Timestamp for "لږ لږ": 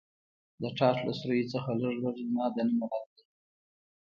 1.81-2.15